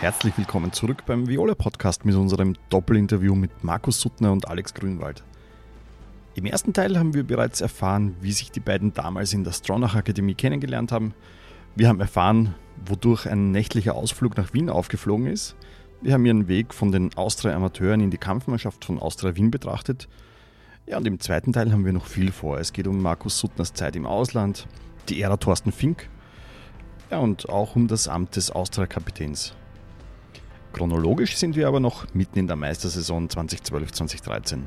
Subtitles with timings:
[0.00, 5.24] Herzlich willkommen zurück beim Viola Podcast mit unserem Doppelinterview mit Markus Suttner und Alex Grünwald.
[6.36, 9.96] Im ersten Teil haben wir bereits erfahren, wie sich die beiden damals in der Stronach
[9.96, 11.14] Akademie kennengelernt haben.
[11.74, 12.54] Wir haben erfahren,
[12.86, 15.56] wodurch ein nächtlicher Ausflug nach Wien aufgeflogen ist.
[16.00, 20.08] Wir haben ihren Weg von den Austria-Amateuren in die Kampfmannschaft von Austria Wien betrachtet.
[20.86, 22.60] Ja, und im zweiten Teil haben wir noch viel vor.
[22.60, 24.68] Es geht um Markus Suttners Zeit im Ausland,
[25.08, 26.08] die Ära Thorsten Fink
[27.10, 29.56] ja, und auch um das Amt des Austria-Kapitäns.
[30.78, 34.60] Chronologisch sind wir aber noch mitten in der Meistersaison 2012-2013.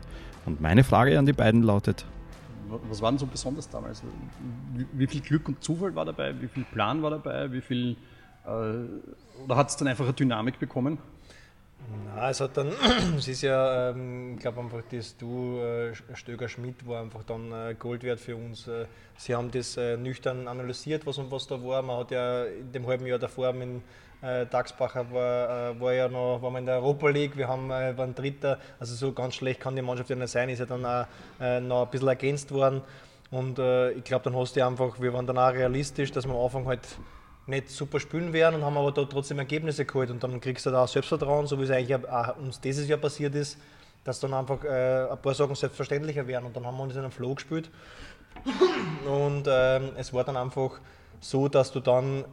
[0.45, 2.05] Und meine Frage an die beiden lautet:
[2.89, 4.03] Was war denn so besonders damals?
[4.91, 6.35] Wie, viel Glück und Zufall war dabei?
[6.41, 7.49] Wie viel Plan war dabei?
[7.53, 7.95] Wie viel.
[8.45, 8.49] Äh,
[9.45, 10.97] oder hat es dann einfach eine Dynamik bekommen?
[12.16, 12.71] Na, es hat dann,
[13.17, 17.52] es ist ja, ähm, ich glaube einfach, das Du, äh, Stöger Schmidt, war einfach dann
[17.52, 18.67] äh, Gold wert für uns.
[18.67, 18.85] Äh,
[19.17, 21.82] sie haben das äh, nüchtern analysiert, was und was da war.
[21.82, 23.82] Man hat ja in dem halben Jahr davor mit
[24.21, 27.71] äh, Daxbacher war, äh, war ja noch, war man in der Europa League, wir haben,
[27.71, 30.65] äh, waren Dritter, also so ganz schlecht kann die Mannschaft ja nicht sein, ist ja
[30.65, 31.05] dann auch
[31.40, 32.82] äh, noch ein bisschen ergänzt worden.
[33.32, 36.41] Und ich glaube, dann hast du einfach, wir waren dann auch realistisch, dass wir am
[36.41, 36.82] Anfang halt
[37.52, 40.10] nicht super spielen werden und haben aber da trotzdem Ergebnisse geholt.
[40.10, 42.98] Und dann kriegst du da auch Selbstvertrauen, so wie es eigentlich auch uns dieses Jahr
[42.98, 43.60] passiert ist,
[44.04, 46.46] dass dann einfach äh, ein paar Sachen selbstverständlicher werden.
[46.46, 47.70] Und dann haben wir uns in einem Flow gespielt.
[49.05, 50.80] Und ähm, es war dann einfach
[51.20, 52.26] so, dass du dann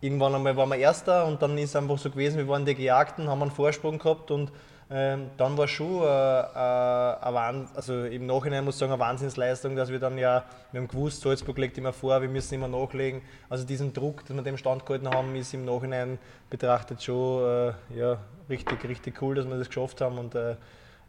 [0.00, 2.74] irgendwann einmal waren wir Erster und dann ist es einfach so gewesen, wir waren die
[2.74, 4.50] Gejagten, haben einen Vorsprung gehabt und
[4.92, 9.88] ähm, dann war schon äh, äh, also im Nachhinein muss ich sagen, eine Wahnsinnsleistung, dass
[9.88, 13.22] wir dann ja, wir haben gewusst, Salzburg legt immer vor, wir müssen immer nachlegen.
[13.48, 16.18] Also diesen Druck, den wir dem Stand gehalten haben, ist im Nachhinein
[16.50, 18.18] betrachtet schon äh, ja,
[18.48, 20.56] richtig, richtig cool, dass wir das geschafft haben und äh,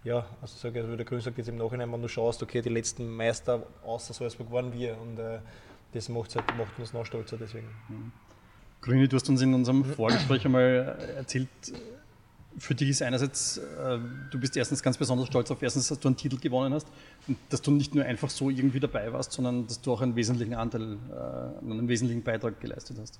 [0.03, 2.61] ja, also sage also wie der Grün sagt jetzt im Nachhinein, wenn du schaust, okay,
[2.61, 5.39] die letzten Meister außer Salzburg waren wir und äh,
[5.93, 7.67] das macht, halt, macht uns noch stolzer deswegen.
[7.89, 8.11] Mhm.
[8.81, 11.49] Grüni, du hast uns in unserem Vorgespräch einmal erzählt,
[12.57, 16.07] für dich ist einerseits, äh, du bist erstens ganz besonders stolz auf erstens, dass du
[16.07, 16.87] einen Titel gewonnen hast
[17.27, 20.15] und dass du nicht nur einfach so irgendwie dabei warst, sondern dass du auch einen
[20.15, 23.19] wesentlichen Anteil, äh, einen wesentlichen Beitrag geleistet hast.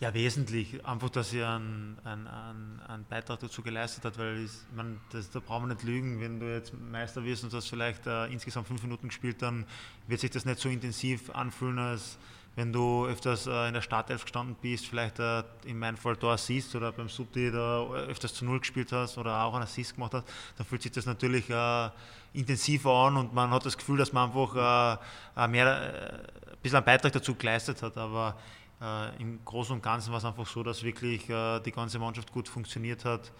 [0.00, 0.84] Ja, wesentlich.
[0.84, 5.38] Einfach, dass ihr einen, einen, einen Beitrag dazu geleistet hat, weil ich, man, das, da
[5.38, 6.20] brauchen wir nicht lügen.
[6.20, 9.64] Wenn du jetzt Meister wirst und hast vielleicht äh, insgesamt fünf Minuten gespielt, dann
[10.08, 12.18] wird sich das nicht so intensiv anfühlen, als
[12.56, 16.28] wenn du öfters äh, in der Startelf gestanden bist, vielleicht äh, in meinem Fall da
[16.34, 20.14] Assist oder beim Subti da öfters zu Null gespielt hast oder auch einen Assist gemacht
[20.14, 20.26] hast,
[20.56, 21.90] dann fühlt sich das natürlich äh,
[22.32, 25.00] intensiver an und man hat das Gefühl, dass man einfach
[25.36, 27.96] äh, mehr, äh, ein bisschen einen Beitrag dazu geleistet hat.
[27.96, 28.36] Aber
[28.80, 32.48] äh, im Großen und Ganzen war es einfach so, dass wirklich die ganze Mannschaft gut
[32.48, 33.32] funktioniert hat.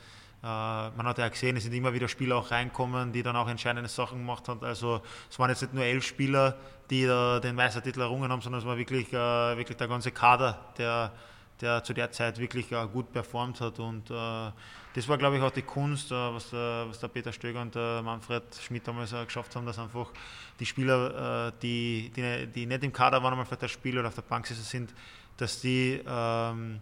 [0.44, 3.48] Äh, man hat ja gesehen, es sind immer wieder Spieler auch reinkommen, die dann auch
[3.48, 4.62] entscheidende Sachen gemacht haben.
[4.62, 5.00] Also
[5.30, 6.54] es waren jetzt nicht nur elf Spieler,
[6.90, 7.06] die
[7.42, 11.12] den Meistertitel errungen haben, sondern es war wirklich, äh, wirklich der ganze Kader, der,
[11.62, 13.78] der zu der Zeit wirklich äh, gut performt hat.
[13.78, 17.74] Und das war, glaube ich, auch die Kunst, was der, was der Peter Stöger und
[17.74, 20.08] der Manfred Schmidt damals geschafft haben, dass einfach
[20.60, 24.14] die Spieler, die, die, die nicht im Kader waren, einmal vielleicht das Spiel oder auf
[24.14, 24.94] der Bank sind,
[25.36, 26.80] dass die ähm,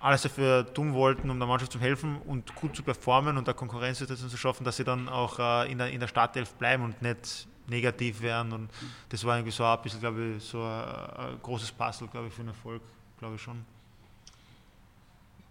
[0.00, 3.54] alles dafür tun wollten, um der Mannschaft zu helfen und gut zu performen und der
[3.54, 7.00] Konkurrenzsituation zu schaffen, dass sie dann auch äh, in, der, in der Startelf bleiben und
[7.02, 8.52] nicht negativ werden.
[8.52, 8.70] Und
[9.08, 10.84] das war irgendwie so ein bisschen, glaube ich, so ein,
[11.16, 12.82] ein großes Puzzle, glaube ich, für den Erfolg,
[13.18, 13.64] glaube ich schon.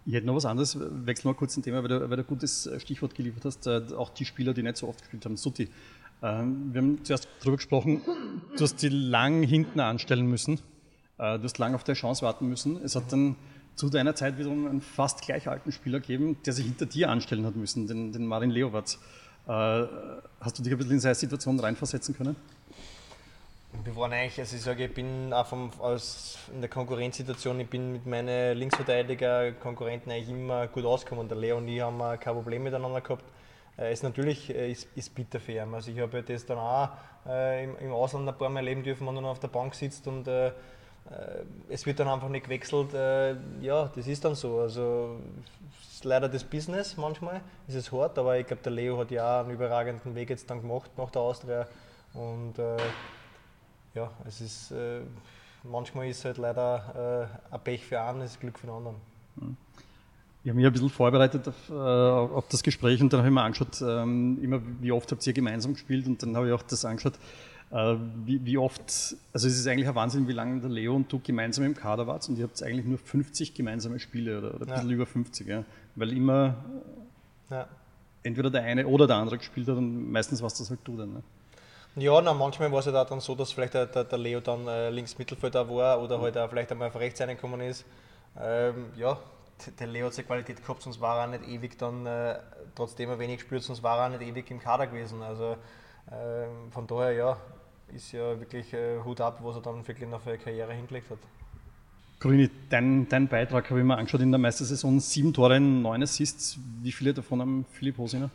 [0.06, 2.26] Ich hätte noch was anderes, wechsel mal kurz ein Thema, weil du, weil du ein
[2.26, 5.68] gutes Stichwort geliefert hast, äh, auch die Spieler, die nicht so oft gespielt haben, Sutti.
[6.22, 8.02] Ähm, wir haben zuerst darüber gesprochen,
[8.56, 10.60] du hast die lang hinten anstellen müssen,
[11.18, 12.76] äh, du hast lang auf der Chance warten müssen.
[12.82, 13.34] Es hat dann
[13.76, 17.46] zu deiner Zeit wiederum einen fast gleich alten Spieler geben, der sich hinter dir anstellen
[17.46, 18.98] hat müssen, den, den Marin Leowatz.
[19.46, 19.50] Äh,
[20.40, 22.36] hast du dich ein bisschen in seine Situation reinversetzen können?
[23.84, 27.68] Wir waren eigentlich, also ich sage, ich bin auch vom, aus, in der Konkurrenzsituation, ich
[27.68, 31.28] bin mit meinen Linksverteidiger-Konkurrenten eigentlich immer gut ausgekommen.
[31.28, 33.24] Der Leo und ich haben kein Problem miteinander gehabt.
[33.78, 35.74] Äh, ist natürlich äh, ist, ist bitter für ihn.
[35.74, 36.88] Also ich habe das dann auch
[37.28, 39.74] äh, im, im, Ausland ein paar Mal erleben dürfen, wenn du noch auf der Bank
[39.74, 40.52] sitzt und äh,
[41.68, 42.94] es wird dann einfach nicht gewechselt.
[42.94, 44.60] Äh, ja, das ist dann so.
[44.60, 45.18] Also,
[45.82, 49.10] es ist leider das Business manchmal, ist es hart, aber ich glaube, der Leo hat
[49.10, 51.66] ja auch einen überragenden Weg jetzt dann gemacht nach der Austria.
[52.12, 52.76] Und äh,
[53.94, 55.00] ja, es ist, äh,
[55.62, 58.96] manchmal ist es halt leider äh, ein Pech für einen, ist Glück für den anderen.
[59.36, 59.56] Mhm.
[60.44, 63.34] Ich habe mich ein bisschen vorbereitet auf, äh, auf, das Gespräch und dann habe ich
[63.34, 66.62] mir angeschaut, ähm, immer wie oft habt ihr gemeinsam gespielt und dann habe ich auch
[66.62, 67.18] das angeschaut, äh,
[67.70, 68.80] wie, wie, oft,
[69.32, 72.06] also es ist eigentlich ein Wahnsinn, wie lange der Leo und du gemeinsam im Kader
[72.06, 74.94] wart und ihr habt eigentlich nur 50 gemeinsame Spiele oder, oder ein bisschen ja.
[74.94, 75.64] über 50, ja.
[75.96, 76.54] weil immer
[77.50, 77.66] ja.
[78.22, 81.14] entweder der eine oder der andere gespielt hat und meistens warst das halt du dann.
[81.14, 81.22] Ne?
[81.96, 84.40] Ja, na, manchmal war es halt auch dann so, dass vielleicht der, der, der Leo
[84.40, 87.84] dann äh, links Mittelfelder war oder halt auch vielleicht einmal auf rechts reingekommen ist.
[88.38, 89.18] Ähm, ja,
[89.80, 92.38] der Leo hat seine Qualität gehabt, sonst war er nicht ewig dann, äh,
[92.74, 95.22] trotzdem er wenig gespielt, sonst war er nicht ewig im Kader gewesen.
[95.22, 95.56] Also
[96.10, 97.36] äh, von daher, ja,
[97.94, 101.10] ist ja wirklich äh, Hut ab, was er dann wirklich noch für eine Karriere hingelegt
[101.10, 101.18] hat.
[102.18, 105.00] Grüni, dein, dein Beitrag habe ich mir angeschaut in der Meistersaison.
[105.00, 106.58] Sieben Tore, neun Assists.
[106.82, 108.30] Wie viele davon haben Philipp Hosiner?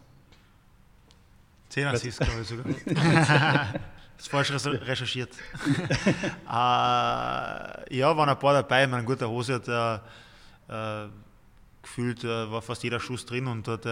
[1.69, 2.65] Zehn Assists, glaube ich sogar.
[2.86, 5.30] das ist falsch recherchiert.
[6.48, 8.86] äh, ja, waren ein paar dabei.
[8.86, 9.68] Mein guter Hose hat
[10.69, 11.09] äh,
[11.81, 13.86] gefühlt, äh, war fast jeder Schuss drin und hat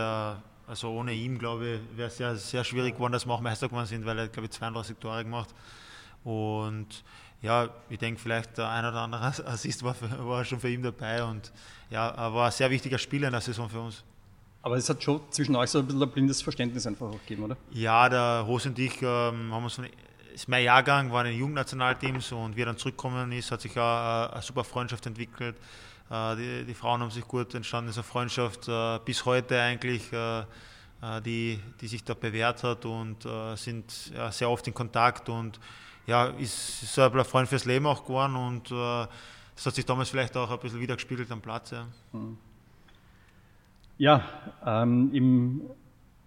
[0.70, 3.68] also ohne ihn, glaube ich, wäre es sehr, sehr schwierig geworden, dass wir auch Meister
[3.68, 5.50] geworden sind, weil er, glaube ich, 32 Tore gemacht
[6.24, 7.04] und
[7.42, 10.84] ja, ich denke vielleicht der ein oder andere Assist war, für, war schon für ihn
[10.84, 11.52] dabei und
[11.90, 14.04] ja, er war ein sehr wichtiger Spieler in der Saison für uns.
[14.62, 17.44] Aber es hat schon zwischen euch so ein bisschen ein blindes Verständnis einfach auch gegeben,
[17.44, 17.58] oder?
[17.72, 19.88] Ja, der Hose und ich ähm, haben uns von,
[20.34, 24.26] ist mein Jahrgang, waren in Jugendnationalteams und wie er dann zurückgekommen ist, hat sich auch
[24.26, 25.56] eine, eine super Freundschaft entwickelt.
[26.10, 30.12] Äh, die, die, Frauen haben sich gut entstanden, ist eine Freundschaft äh, bis heute eigentlich,
[30.12, 30.44] äh,
[31.24, 33.26] die, die sich da bewährt hat und
[33.56, 33.90] sind
[34.32, 35.58] sehr oft in Kontakt und
[36.08, 40.36] ja, ist so ein Freund fürs Leben auch geworden und das hat sich damals vielleicht
[40.36, 41.72] auch ein bisschen wiedergespiegelt am Platz.
[41.72, 42.38] Ja, hm.
[43.98, 44.24] ja
[44.66, 45.62] ähm, im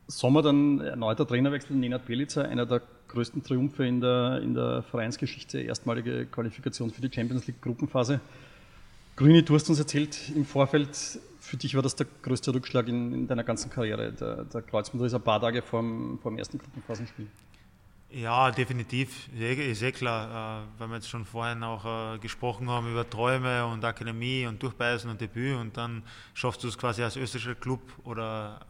[0.06, 5.61] Sommer dann erneuter Trainerwechsel, Nenad Belica, einer der größten Triumphe in der, in der Vereinsgeschichte,
[5.61, 8.23] erstmalige Qualifikation für die Champions League Gruppenphase.
[9.14, 13.12] Grüni, du hast uns erzählt im Vorfeld, für dich war das der größte Rückschlag in,
[13.12, 14.12] in deiner ganzen Karriere.
[14.12, 17.26] Der, der Kreuzband ist ein paar Tage vor dem ersten Gruppenphasenspiel.
[18.11, 22.91] Ja, definitiv, ist eh klar, äh, weil wir jetzt schon vorhin auch äh, gesprochen haben
[22.91, 26.03] über Träume und Akademie und Durchbeißen und Debüt und dann
[26.35, 28.61] schaffst du es quasi als österreichischer Club oder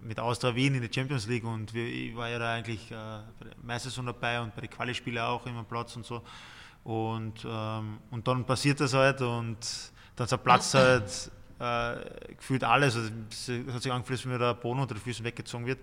[0.00, 3.24] mit Austria Wien in der Champions League und ich war ja da eigentlich äh, der
[3.62, 6.22] Meistersaison dabei und bei den Quali-Spielen auch immer Platz und so
[6.84, 9.58] und, ähm, und dann passiert das halt und
[10.16, 14.54] dann zerplatzt halt äh, gefühlt alles, also es hat sich angefühlt, als wenn mir der
[14.54, 15.78] Boden unter den Füßen weggezogen wird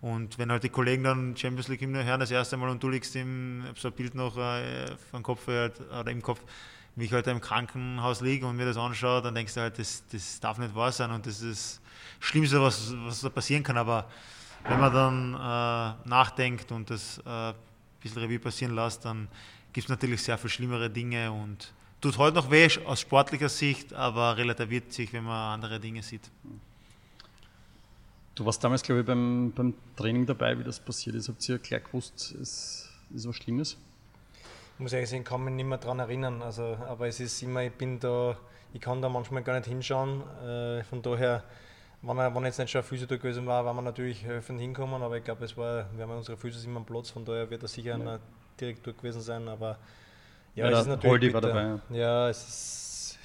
[0.00, 2.88] und wenn halt die Kollegen dann Champions League Hymne hören, das erste Mal und du
[2.88, 6.40] liegst im, so ein Bild noch äh, vom Kopf halt, oder im Kopf,
[6.94, 10.04] wie ich halt im Krankenhaus liege und mir das anschaue, dann denkst du halt, das,
[10.10, 11.80] das darf nicht wahr sein und das ist
[12.18, 13.76] das Schlimmste, was, was da passieren kann.
[13.76, 14.06] Aber
[14.64, 17.54] wenn man dann äh, nachdenkt und das äh, ein
[18.00, 19.28] bisschen Revue passieren lässt, dann
[19.78, 23.92] gibt es natürlich sehr viel schlimmere Dinge und tut heute noch weh aus sportlicher Sicht,
[23.92, 26.28] aber relativiert sich, wenn man andere Dinge sieht.
[28.34, 31.28] Du warst damals, glaube ich, beim, beim Training dabei, wie das passiert ist.
[31.28, 33.76] Habt ihr gleich gewusst, es ist was Schlimmes?
[34.74, 36.42] Ich muss ehrlich sagen, ich kann mich nicht mehr daran erinnern.
[36.42, 38.36] Also, aber es ist immer, ich bin da,
[38.72, 40.22] ich kann da manchmal gar nicht hinschauen.
[40.40, 41.44] Äh, von daher,
[42.02, 45.00] wenn, er, wenn jetzt nicht schon ein Physio gewesen war, war man natürlich helfend hinkommen.
[45.02, 47.62] Aber ich glaube, es war, wir haben unsere Physios immer am Platz, von daher wird
[47.62, 47.98] er sicher ja.
[47.98, 48.24] direkt
[48.60, 49.48] dort gewesen sein.
[49.48, 49.78] Aber
[50.54, 51.10] ja, ja es ist natürlich.
[51.10, 51.62] Holdi war dabei.
[51.90, 53.18] Ja, ja es ist.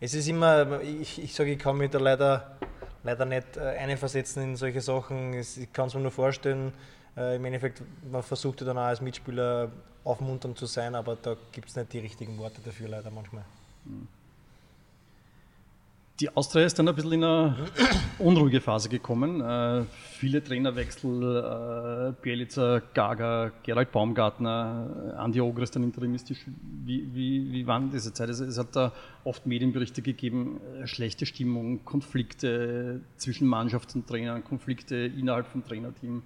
[0.00, 2.58] Es ist immer, ich, ich sage, ich kann mich da leider
[3.04, 5.34] leider nicht äh, einversetzen in solche Sachen.
[5.34, 6.72] Ich kann es mir nur vorstellen,
[7.16, 9.70] äh, im Endeffekt, man versucht ja dann auch als Mitspieler
[10.02, 13.44] aufmunternd zu sein, aber da gibt es nicht die richtigen Worte dafür leider manchmal.
[13.84, 14.08] Mhm.
[16.20, 17.56] Die Austria ist dann ein bisschen in eine
[18.20, 19.40] unruhige Phase gekommen.
[19.40, 26.46] Äh, viele Trainerwechsel, äh, Bielica, Gaga, Gerald Baumgartner, Andi Ogres dann interimistisch.
[26.84, 28.28] Wie, wie, wie waren diese Zeit?
[28.28, 28.92] Also, es hat da
[29.24, 36.22] oft Medienberichte gegeben, äh, schlechte Stimmung, Konflikte zwischen Mannschaft und Trainern, Konflikte innerhalb vom Trainerteam.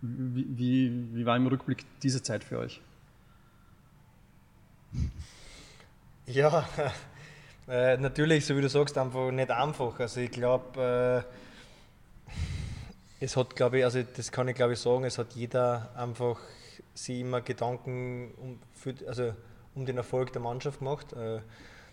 [0.00, 2.80] Wie, wie, wie war im Rückblick diese Zeit für euch?
[6.26, 6.66] Ja,
[7.68, 9.98] äh, natürlich, so wie du sagst, einfach nicht einfach.
[9.98, 11.24] Also ich glaube,
[13.20, 15.90] äh, es hat, glaube ich, also das kann ich glaube ich sagen, es hat jeder
[15.96, 16.38] einfach
[16.94, 19.32] sich immer Gedanken um, für, also
[19.74, 21.12] um den Erfolg der Mannschaft gemacht.
[21.12, 21.40] Äh,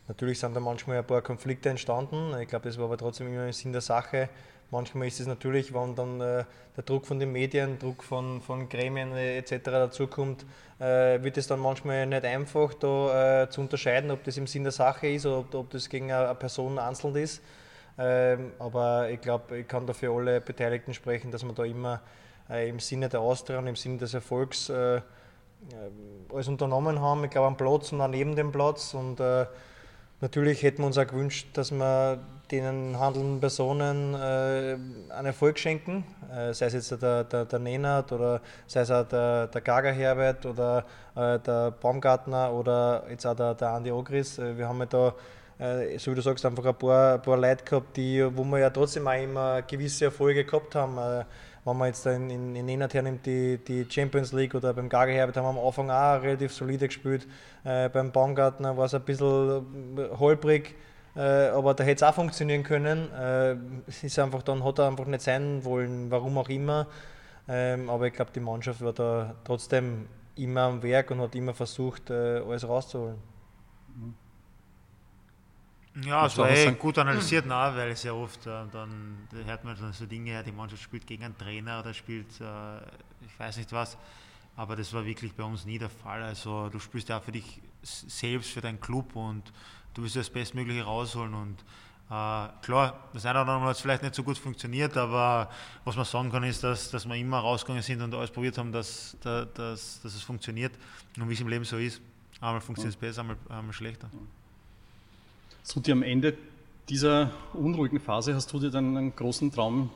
[0.08, 2.36] natürlich sind da manchmal ein paar Konflikte entstanden.
[2.42, 4.30] Ich glaube, das war aber trotzdem immer im Sinn der Sache.
[4.72, 6.46] Manchmal ist es natürlich, wenn dann äh,
[6.76, 9.66] der Druck von den Medien, Druck von, von Gremien äh, etc.
[9.66, 10.46] dazukommt,
[10.80, 14.64] äh, wird es dann manchmal nicht einfach da äh, zu unterscheiden, ob das im Sinn
[14.64, 17.44] der Sache ist oder ob, ob das gegen eine, Person einzeln ist.
[18.00, 22.02] Ähm, aber ich glaube, ich kann da für alle Beteiligten sprechen, dass man da immer
[22.50, 25.02] äh, im Sinne der Austria und im Sinne des Erfolgs äh,
[26.34, 27.24] alles unternommen haben.
[27.24, 28.96] Ich glaube, am Platz und auch neben dem Platz.
[28.96, 29.20] Und
[30.24, 32.18] natürlich hätten wir uns auch gewünscht, dass wir
[32.50, 34.78] den handelnden Personen äh,
[35.14, 39.08] einen Erfolg schenken, äh, sei es jetzt der, der, der Nenad oder sei es auch
[39.08, 44.40] der, der Gaga Herbert oder äh, der Baumgartner oder jetzt auch der, der Andi Ogris.
[44.40, 45.14] Äh, wir haben ja da,
[45.60, 48.60] äh, so wie du sagst, einfach ein paar, ein paar Leute gehabt, die, wo wir
[48.60, 51.26] ja trotzdem auch immer gewisse Erfolge gehabt haben.
[51.64, 54.90] Äh, wenn man jetzt in, in, in Nenad hernimmt, die, die Champions League oder beim
[54.90, 57.28] Gaga Herbert haben wir am Anfang auch relativ solide gespielt.
[57.64, 59.66] beim Baumgartner war es ein bisschen
[60.20, 60.76] holprig
[61.16, 63.12] Äh, aber da hätte es auch funktionieren können.
[63.14, 63.56] Äh,
[63.88, 66.88] es ist einfach, dann hat er einfach nicht sein wollen, warum auch immer.
[67.48, 71.54] Ähm, aber ich glaube, die Mannschaft war da trotzdem immer am Werk und hat immer
[71.54, 73.18] versucht, äh, alles rauszuholen.
[76.02, 80.06] Ja, es war eh gut analysiert, na, weil sehr oft äh, dann hört man so
[80.06, 82.78] Dinge, die Mannschaft spielt gegen einen Trainer oder spielt, äh,
[83.26, 83.96] ich weiß nicht was,
[84.56, 86.24] aber das war wirklich bei uns nie der Fall.
[86.24, 89.44] Also du spielst ja für dich selbst, für deinen Club und
[89.94, 91.60] du willst das Bestmögliche rausholen und
[92.10, 95.50] äh, klar, das eine oder andere hat vielleicht nicht so gut funktioniert, aber
[95.86, 98.72] was man sagen kann, ist, dass, dass wir immer rausgegangen sind und alles probiert haben,
[98.72, 100.74] dass, dass, dass, dass es funktioniert
[101.20, 102.02] und wie es im Leben so ist.
[102.42, 104.10] Einmal funktioniert es besser, einmal, einmal schlechter.
[105.66, 106.36] So, dir am Ende
[106.90, 109.90] dieser unruhigen Phase hast du dir dann einen großen Traum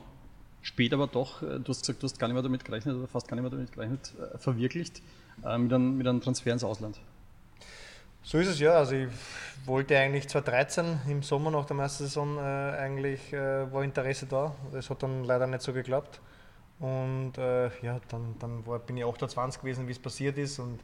[0.62, 3.06] später aber doch, äh, du hast gesagt, du hast gar nicht mehr damit gerechnet oder
[3.06, 5.02] fast gar nicht mehr damit gerechnet, äh, verwirklicht
[5.44, 6.98] äh, mit, einem, mit einem Transfer ins Ausland.
[8.22, 8.72] So ist es ja.
[8.72, 9.08] Also ich
[9.66, 14.54] wollte eigentlich 2013 im Sommer nach der Meistersaison äh, eigentlich äh, war Interesse da.
[14.72, 16.18] Das hat dann leider nicht so geklappt.
[16.80, 20.58] Und äh, ja, dann, dann war, bin ich 28 gewesen, wie es passiert ist.
[20.58, 20.80] Und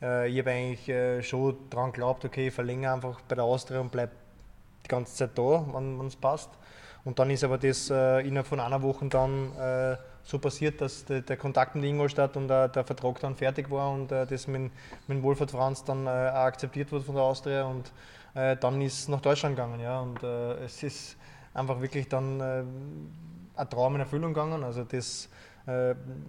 [0.00, 4.12] ich habe eigentlich schon daran geglaubt, okay, ich verlängere einfach bei der Austria und bleibe
[4.88, 6.50] die ganze Zeit da, wenn es passt.
[7.04, 11.04] Und dann ist aber das äh, innerhalb von einer Woche dann äh, so passiert, dass
[11.04, 14.46] de, der Kontakt mit Ingolstadt und äh, der Vertrag dann fertig war und äh, das
[14.46, 14.70] mit,
[15.06, 17.92] mit Wolfert Franz dann äh, auch akzeptiert wurde von der Austria und
[18.34, 19.80] äh, dann ist es nach Deutschland gegangen.
[19.80, 21.16] Ja, und es ist
[21.54, 24.62] einfach wirklich dann ein Traum in Erfüllung gegangen.
[24.62, 25.28] Also das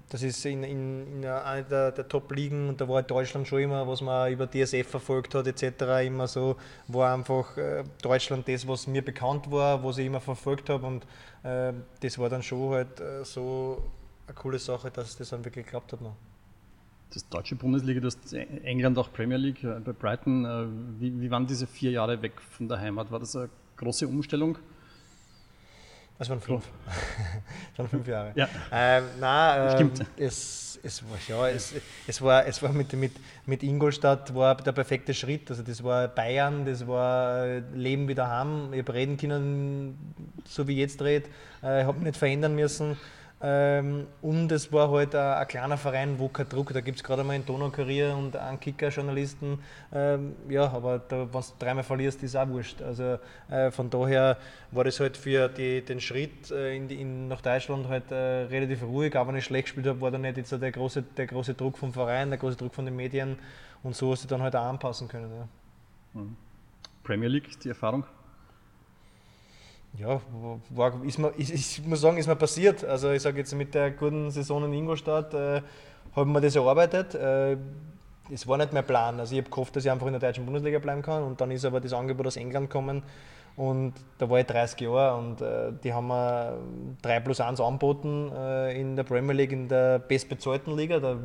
[0.10, 3.88] das ist in, in, in einer der, der Top-Ligen und da war Deutschland schon immer,
[3.88, 6.05] was man über DSF verfolgt hat, etc.
[6.05, 6.58] immer so,
[6.89, 11.05] war einfach äh, Deutschland das, was mir bekannt war, was ich immer verfolgt habe und
[11.43, 13.81] äh, das war dann schon halt äh, so
[14.27, 16.17] eine coole Sache, dass das dann wirklich geklappt hat noch.
[17.13, 20.65] Das deutsche Bundesliga, das England auch Premier League äh, bei Brighton, äh,
[21.00, 23.10] wie, wie waren diese vier Jahre weg von der Heimat?
[23.10, 24.58] War das eine große Umstellung?
[26.19, 26.65] Das waren fünf.
[27.77, 28.33] waren fünf Jahre.
[28.35, 28.49] Ja.
[28.73, 30.05] Ähm, nein, ähm, Stimmt.
[30.17, 31.73] Es, es, war, ja, es,
[32.05, 33.13] es, war, es war mit, mit,
[33.45, 35.49] mit Ingolstadt war der perfekte Schritt.
[35.49, 38.73] Also das war Bayern, das war Leben wieder haben.
[38.73, 40.13] Ich habe reden können,
[40.45, 41.25] so wie jetzt red.
[41.63, 42.97] Äh, ich habe mich nicht verändern müssen.
[43.41, 47.03] Ähm, und es war halt ein, ein, kleiner Verein, wo kein Druck, da gibt es
[47.03, 49.60] gerade mal einen Donaukurier und einen Kicker-Journalisten.
[49.93, 52.81] Ähm, ja, aber da, wenn du dreimal verlierst, ist auch wurscht.
[52.81, 53.17] Also
[53.50, 54.38] äh, von daher
[54.72, 58.84] war das halt für die, den Schritt äh, in, in, nach Deutschland halt äh, relativ
[58.84, 59.15] ruhig.
[59.15, 61.77] Aber wenn ich schlecht gespielt habe, war da nicht jetzt der große, der große Druck
[61.77, 63.38] vom Verein, der große Druck von den Medien.
[63.84, 65.31] Und so hast du dann halt auch anpassen können.
[65.34, 66.22] Ja.
[66.22, 66.36] Mhm.
[67.03, 68.03] Premier League, die Erfahrung?
[69.98, 70.22] Ja,
[70.69, 72.84] war, ist mir, ich, ich, muss sagen, ist mir passiert.
[72.84, 75.62] Also ich sage jetzt mit der guten Saison in Ingolstadt äh,
[76.15, 77.15] haben wir das erarbeitet.
[77.15, 77.58] Äh,
[78.31, 79.19] es war nicht mein Plan.
[79.19, 81.51] Also ich habe gehofft, dass ich einfach in der deutschen Bundesliga bleiben kann und dann
[81.51, 83.03] ist aber das Angebot aus England gekommen
[83.60, 86.58] und da war ich 30 Jahre und äh, die haben mir
[87.01, 91.00] 3 plus 1 angeboten äh, in der Premier League, in der bestbezahlten Liga.
[91.00, 91.17] Da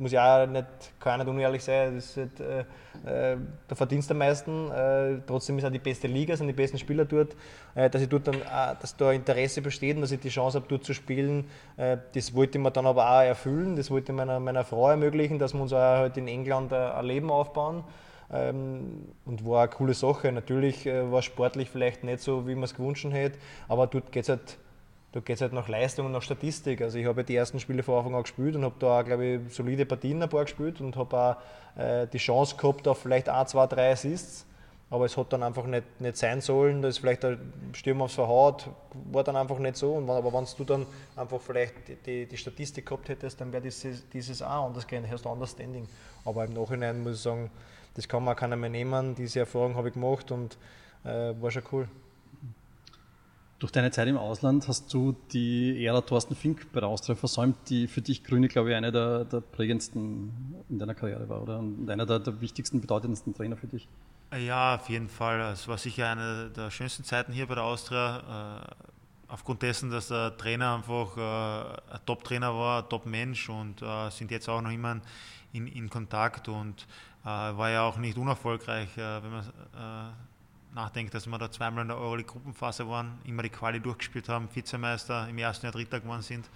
[0.00, 0.66] muss ja auch nicht,
[0.98, 2.60] kann nicht unehrlich sein, das ist halt, äh,
[3.04, 3.36] äh,
[3.68, 4.70] der Verdienst am meisten.
[4.70, 7.36] Äh, trotzdem ist auch die beste Liga, sind die besten Spieler dort.
[7.74, 10.58] Äh, dass, ich dort dann, auch, dass da Interesse besteht und dass ich die Chance
[10.58, 11.44] habe, dort zu spielen,
[11.76, 13.76] äh, das wollte ich mir dann aber auch erfüllen.
[13.76, 17.04] Das wollte ich meiner, meiner Frau ermöglichen, dass wir uns auch halt in England ein
[17.04, 17.84] Leben aufbauen.
[18.32, 20.30] Ähm, und war eine coole Sache.
[20.32, 23.38] Natürlich äh, war sportlich vielleicht nicht so, wie man es gewünscht hätte,
[23.68, 24.58] aber dort geht es halt
[25.12, 26.80] da geht es halt nach Leistung und nach Statistik.
[26.82, 29.54] Also ich habe die ersten Spiele vor Anfang an gespielt und habe da glaube ich,
[29.54, 33.46] solide Partien ein paar gespielt und habe auch äh, die Chance gehabt auf vielleicht ein,
[33.46, 34.46] zwei, drei Assists.
[34.88, 37.38] Aber es hat dann einfach nicht, nicht sein sollen, da ist vielleicht der
[37.72, 38.68] Stürmer aufs Verhaut,
[39.12, 39.92] war dann einfach nicht so.
[39.94, 41.74] Und, aber wenn du dann einfach vielleicht
[42.06, 45.86] die, die Statistik gehabt hättest, dann wäre dieses, dieses auch anders gehen, hast du Understanding.
[46.24, 47.50] Aber im Nachhinein muss ich sagen,
[47.94, 50.58] das kann man keiner mehr nehmen, diese Erfahrung habe ich gemacht und
[51.04, 51.88] äh, war schon cool.
[53.60, 57.56] Durch deine Zeit im Ausland hast du die Ära Thorsten Fink bei der Austria versäumt,
[57.68, 61.58] die für dich Grüne, glaube ich, eine der, der prägendsten in deiner Karriere war, oder?
[61.58, 63.86] Und einer der, der wichtigsten, bedeutendsten Trainer für dich.
[64.34, 65.40] Ja, auf jeden Fall.
[65.52, 68.62] Es war sicher eine der schönsten Zeiten hier bei der Austria.
[68.62, 68.74] Äh,
[69.28, 74.30] aufgrund dessen, dass der Trainer einfach äh, ein Top-Trainer war, ein Top-Mensch und äh, sind
[74.30, 75.02] jetzt auch noch immer
[75.52, 76.86] in, in Kontakt und
[77.22, 79.44] war ja auch nicht unerfolgreich, wenn man
[80.74, 85.28] nachdenkt, dass wir da zweimal in der Euroleague-Gruppenphase waren, immer die Quali durchgespielt haben, Vizemeister
[85.28, 86.48] im ersten Jahr Dritter geworden sind,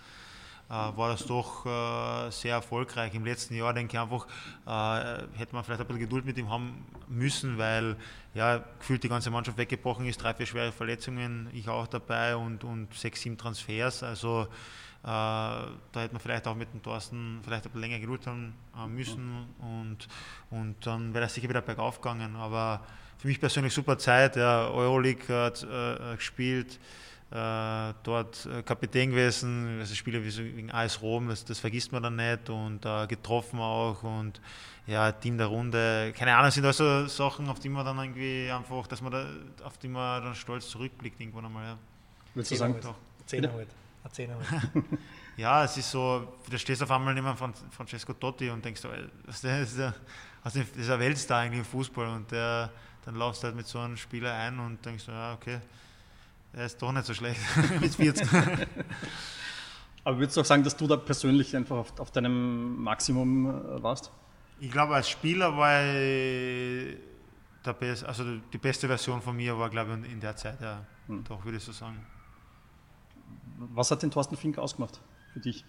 [0.68, 3.14] äh, war das doch äh, sehr erfolgreich.
[3.14, 4.26] Im letzten Jahr denke ich einfach,
[4.66, 7.96] äh, hätte man vielleicht ein bisschen Geduld mit ihm haben müssen, weil
[8.32, 12.64] ja, gefühlt die ganze Mannschaft weggebrochen ist, drei, vier schwere Verletzungen, ich auch dabei und,
[12.64, 14.02] und sechs, sieben Transfers.
[14.02, 14.48] Also
[15.02, 19.44] da hätte man vielleicht auch mit dem Thorsten vielleicht ein bisschen länger geduld haben müssen
[19.58, 20.08] und,
[20.48, 22.36] und dann wäre das sicher wieder bergauf gegangen.
[22.36, 22.80] Aber
[23.24, 26.78] für mich persönlich super Zeit, ja, Euroleague hat äh, gespielt,
[27.30, 31.90] äh, dort äh, Kapitän gewesen, also Spieler wie so gegen AS Rom, das, das, vergisst
[31.90, 34.42] man dann nicht und äh, getroffen auch und
[34.86, 38.86] ja, Team der Runde, keine Ahnung, sind also Sachen, auf die man dann irgendwie einfach,
[38.88, 39.26] dass man da,
[39.64, 41.64] auf die man dann stolz zurückblickt irgendwann einmal.
[41.64, 41.78] Ja.
[42.34, 42.78] Willst du sagen?
[42.82, 42.96] Doch.
[43.24, 43.68] Zehner halt.
[44.12, 44.84] Zehner halt.
[45.38, 47.34] ja, es ist so, da stehst du auf einmal neben
[47.70, 49.46] Francesco Totti und denkst, das ist,
[49.80, 49.94] ein,
[50.44, 52.70] das ist ein Weltstar eigentlich im Fußball und der,
[53.04, 55.60] dann laufst du halt mit so einem Spieler ein und denkst, ja, okay,
[56.52, 57.40] er ist doch nicht so schlecht
[57.80, 58.28] mit 40.
[60.04, 63.82] Aber würdest du auch sagen, dass du da persönlich einfach auf, auf deinem Maximum äh,
[63.82, 64.10] warst?
[64.60, 65.80] Ich glaube, als Spieler war
[67.64, 70.84] der Best, also die beste Version von mir war, glaube ich, in der Zeit, ja.
[71.06, 71.24] Hm.
[71.24, 72.04] Doch, würde ich so sagen.
[73.58, 75.00] Was hat den Thorsten Fink ausgemacht
[75.32, 75.64] für dich?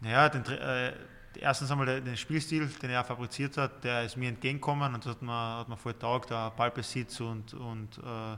[0.00, 0.92] Naja, den, äh,
[1.38, 5.22] erstens einmal den, Spielstil, den er fabriziert hat, der ist mir entgegengekommen und das hat
[5.22, 8.36] mir, hat mir voll taugt, der Ballbesitz und, und äh,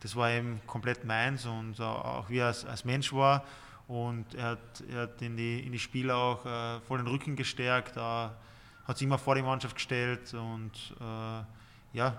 [0.00, 3.44] das war eben komplett meins und auch wie er als, als Mensch war.
[3.86, 7.36] Und er hat, er hat in, die, in die Spieler auch äh, voll den Rücken
[7.36, 12.16] gestärkt, äh, hat sich immer vor die Mannschaft gestellt und äh, ja,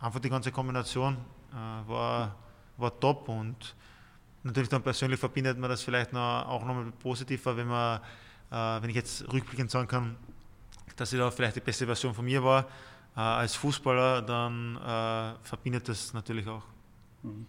[0.00, 1.16] einfach die ganze Kombination
[1.52, 2.34] äh, war,
[2.76, 3.74] war top und
[4.42, 8.00] natürlich dann persönlich verbindet man das vielleicht noch, auch nochmal positiver, wenn man,
[8.50, 10.16] wenn ich jetzt rückblickend sagen kann,
[10.96, 12.66] dass ich da vielleicht die beste Version von mir war
[13.16, 16.64] äh, als Fußballer, dann verbindet das natürlich auch.
[17.22, 17.46] Mhm.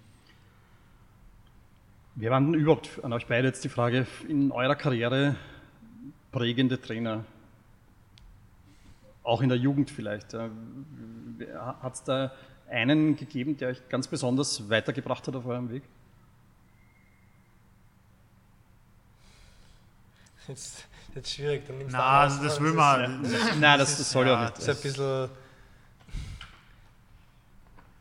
[2.16, 5.38] Wer waren denn überhaupt an euch beide jetzt die Frage in eurer Karriere
[6.34, 7.24] prägende Trainer?
[9.24, 10.34] Auch in der Jugend vielleicht.
[10.34, 12.34] Hat es da
[12.70, 15.84] einen gegeben, der euch ganz besonders weitergebracht hat auf eurem Weg?
[20.48, 21.66] Jetzt, jetzt schwierig.
[21.68, 23.22] Dann nimmst Nein, also das will man.
[23.60, 24.58] Nein, das, das soll ja, nicht.
[24.58, 25.30] Das ist ein bisschen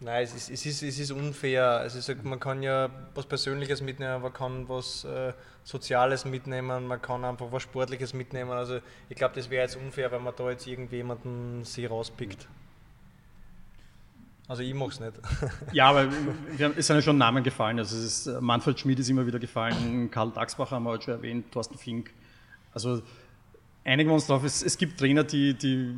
[0.00, 1.64] Nein, es ist, es ist, es ist unfair.
[1.64, 5.32] Also man kann ja was Persönliches mitnehmen, man kann was äh,
[5.64, 8.52] Soziales mitnehmen, man kann einfach was Sportliches mitnehmen.
[8.52, 12.46] Also ich glaube, das wäre jetzt unfair, wenn man da jetzt irgendjemanden sich rauspickt.
[14.46, 15.14] Also ich mache es nicht.
[15.72, 16.08] Ja, aber
[16.76, 17.80] es sind ja schon Namen gefallen.
[17.80, 21.14] Also ist, äh, Manfred Schmid ist immer wieder gefallen, Karl Dachsbacher haben wir heute schon
[21.14, 22.12] erwähnt, Thorsten Fink.
[22.84, 23.02] Also
[23.84, 25.92] einigen wir uns drauf, es, es gibt Trainer, die, die.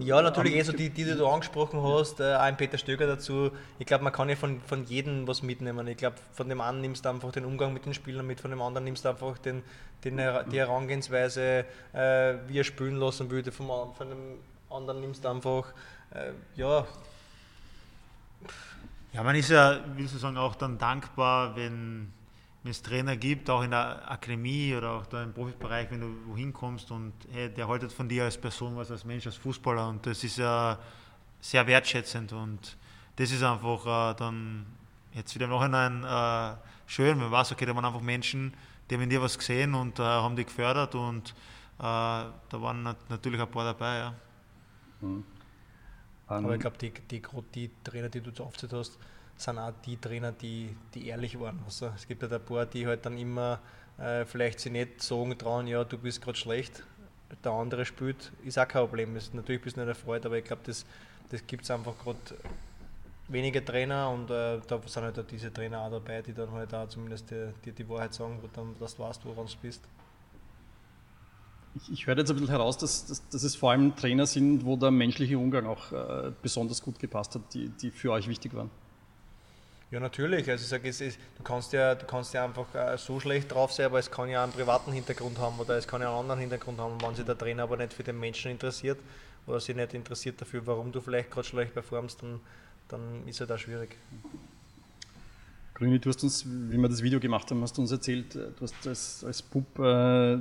[0.00, 3.50] Ja, natürlich, eh so die, die, die du angesprochen hast, äh, ein Peter Stöger dazu.
[3.78, 5.86] Ich glaube, man kann ja von, von jedem was mitnehmen.
[5.86, 8.50] Ich glaube, von dem einen nimmst du einfach den Umgang mit den Spielern mit, von
[8.50, 9.62] dem anderen nimmst du einfach den,
[10.04, 10.16] den,
[10.50, 15.72] die Herangehensweise, äh, wie er spielen lassen würde, vom, von dem anderen nimmst du einfach,
[16.10, 16.84] äh, ja.
[19.12, 22.12] Ja, man ist ja, will du sagen, auch dann dankbar, wenn
[22.66, 26.08] wenn es Trainer gibt, auch in der Akademie oder auch da im Profibereich, wenn du
[26.26, 29.88] wohin kommst und hey, der haltet von dir als Person was, als Mensch, als Fußballer
[29.88, 30.76] und das ist ja
[31.40, 32.76] sehr wertschätzend und
[33.14, 34.66] das ist einfach äh, dann
[35.14, 38.52] jetzt wieder noch ein äh, schön, wenn man weiß, okay, da waren einfach Menschen,
[38.90, 41.30] die haben in dir was gesehen und äh, haben dich gefördert und
[41.78, 43.98] äh, da waren natürlich ein paar dabei.
[43.98, 44.14] Ja.
[45.02, 45.22] Mhm.
[46.26, 47.22] Aber ich glaube, die, die,
[47.54, 48.98] die Trainer, die du zu aufzählt hast,
[49.36, 51.60] sind auch die Trainer, die, die ehrlich waren.
[51.64, 53.60] Also es gibt halt ein paar, die halt dann immer
[53.98, 56.82] äh, vielleicht sich nicht sagen trauen, ja, du bist gerade schlecht,
[57.44, 59.16] der andere spielt, ist auch kein Problem.
[59.16, 60.84] Ist, natürlich bist du nicht erfreut, aber ich glaube, das,
[61.30, 62.18] das gibt es einfach gerade
[63.28, 66.72] wenige Trainer und äh, da sind halt auch diese Trainer auch dabei, die dann halt
[66.74, 69.82] auch zumindest dir die, die, Wahrheit sagen, dann, dass du weißt, woran du bist.
[71.74, 74.64] Ich, ich höre jetzt ein bisschen heraus, dass, dass, dass, es vor allem Trainer sind,
[74.64, 78.54] wo der menschliche Umgang auch äh, besonders gut gepasst hat, die, die für euch wichtig
[78.54, 78.70] waren.
[79.90, 80.50] Ja, natürlich.
[80.50, 83.52] Also ich sage, es ist, du, kannst ja, du kannst ja einfach äh, so schlecht
[83.52, 86.18] drauf sein, aber es kann ja einen privaten Hintergrund haben oder es kann ja einen
[86.18, 87.00] anderen Hintergrund haben.
[87.00, 88.98] Wenn sich der Trainer aber nicht für den Menschen interessiert
[89.46, 92.40] oder sich nicht interessiert dafür, warum du vielleicht gerade schlecht performst, dann,
[92.88, 93.96] dann ist er da schwierig.
[95.74, 98.48] Grüni, du hast uns, wie wir das Video gemacht haben, hast du uns erzählt, äh,
[98.58, 100.36] du hast als, als Bub äh,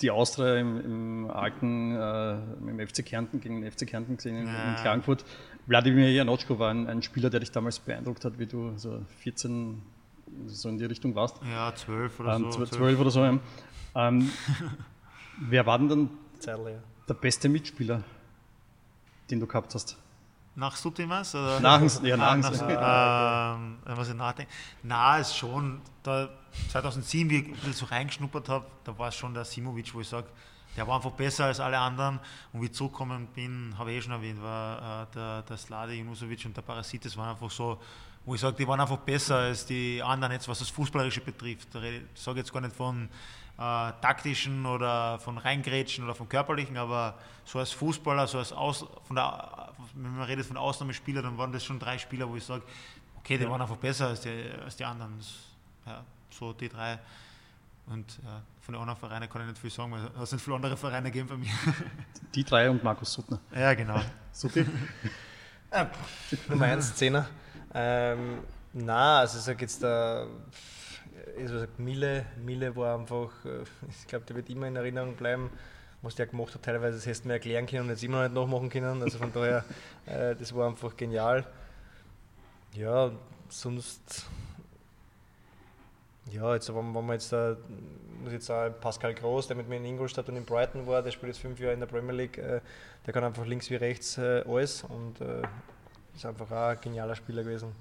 [0.00, 4.48] die Austria im, im alten, äh, im FC Kärnten gegen den FC Kärnten gesehen in,
[4.48, 5.24] in Klagenfurt.
[5.66, 9.82] Wladimir Janotschko war ein, ein, Spieler, der dich damals beeindruckt hat, wie du so 14
[10.46, 11.36] so in die Richtung warst.
[11.50, 12.64] Ja, 12 oder ähm, so.
[12.64, 13.24] 12, 12 oder so.
[13.24, 13.38] Ja.
[13.94, 14.30] Ähm,
[15.40, 16.10] wer war denn dann
[16.46, 16.56] ja.
[17.08, 18.02] der beste Mitspieler,
[19.30, 19.96] den du gehabt hast?
[20.54, 21.34] Nach Sutimas?
[21.34, 21.60] Oder?
[21.60, 24.52] Nach, ja, nach, nach, nach ähm, was ich nachdenke.
[24.82, 26.28] Na, ist schon, da
[26.70, 30.26] 2007, wie ich so reingeschnuppert habe, da war es schon der Simovic, wo ich sage,
[30.76, 32.18] der war einfach besser als alle anderen.
[32.52, 35.92] Und wie ich zurückgekommen bin, habe ich eh schon erwähnt, war äh, der, der Slade
[35.92, 37.78] Junusovic und der Parasit, das waren einfach so
[38.24, 41.68] wo ich sage, die waren einfach besser als die anderen jetzt, was das Fußballerische betrifft.
[41.74, 43.08] Ich sage jetzt gar nicht von
[43.60, 48.86] äh, taktischen oder von Reingrätschen oder von körperlichen, aber so als Fußballer, so als Aus,
[49.04, 52.44] von der, wenn man redet von Ausnahmespieler, dann waren das schon drei Spieler, wo ich
[52.44, 52.62] sage,
[53.18, 53.50] okay, die ja.
[53.50, 55.20] waren einfach besser als die, als die anderen.
[55.84, 56.98] Ja, so die drei.
[57.86, 60.56] Und ja, von den anderen Vereinen kann ich nicht viel sagen, weil es sind viele
[60.56, 61.50] andere Vereine gegeben bei mir.
[62.34, 63.40] Die drei und Markus Suttner.
[63.52, 64.00] Ja, genau.
[64.32, 64.60] Sutti?
[65.70, 65.86] äh,
[66.48, 67.28] Nummer 1, Zehner.
[67.74, 68.38] Ähm,
[68.72, 70.24] na, also ich sage jetzt, da,
[71.40, 75.50] also Mille, Mille war einfach, äh, ich glaube, der wird immer in Erinnerung bleiben,
[76.02, 76.62] was der gemacht hat.
[76.62, 79.02] Teilweise das du mir erklären können und jetzt immer noch nicht nachmachen können.
[79.02, 79.64] Also von daher,
[80.06, 81.44] äh, das war einfach genial.
[82.74, 83.10] Ja,
[83.48, 84.26] sonst
[86.30, 87.56] ja, jetzt, wenn, wenn man jetzt, äh,
[88.22, 91.10] muss jetzt auch Pascal Groß, der mit mir in Ingolstadt und in Brighton war, der
[91.10, 92.60] spielt jetzt fünf Jahre in der Premier League, äh,
[93.04, 95.16] der kann einfach links wie rechts alles und
[96.14, 97.72] ist einfach auch ein genialer Spieler gewesen.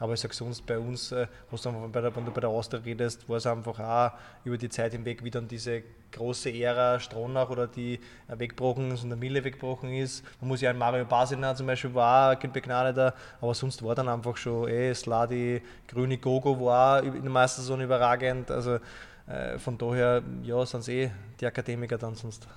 [0.00, 2.48] Aber ich sage sonst bei uns, äh, was dann bei der, wenn du bei der
[2.48, 6.98] Austria redest, war es einfach auch über die Zeit hinweg, wie dann diese große Ära
[6.98, 10.24] Stronach oder die äh, weggebrochen ist und der Mille weggebrochen ist.
[10.40, 14.08] Man muss ja ein Mario Basina zum Beispiel war ein begnadeter, aber sonst war dann
[14.08, 18.50] einfach schon eh Sladi, Grüne Gogo war in der Meistersaison überragend.
[18.50, 18.78] Also
[19.26, 22.48] äh, von daher, ja, sind es eh die Akademiker dann sonst.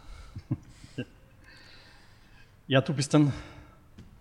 [2.65, 3.33] Ja, du bist dann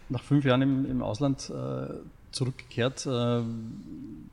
[0.09, 1.95] nach fünf Jahren im, im Ausland äh,
[2.33, 3.07] zurückgekehrt.
[3.07, 3.43] Äh,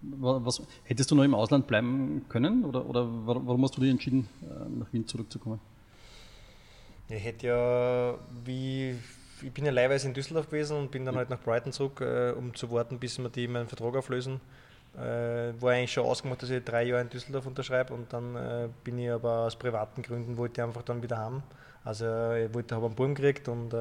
[0.02, 4.28] was, hättest du noch im Ausland bleiben können oder, oder warum hast du dich entschieden,
[4.42, 5.60] äh, nach Wien zurückzukommen?
[7.10, 8.96] Ich hätte ja, wie
[9.42, 12.32] ich bin ja leihweise in Düsseldorf gewesen und bin dann halt nach Brighton zurück, äh,
[12.32, 14.40] um zu warten, bis wir die meinen Vertrag auflösen.
[14.92, 19.10] War eigentlich schon ausgemacht, dass ich drei Jahre in Düsseldorf unterschreibe und dann bin ich
[19.10, 21.44] aber aus privaten Gründen wollte ich einfach dann wieder haben.
[21.86, 23.72] Also ich wollte, habe einen Buben gekriegt und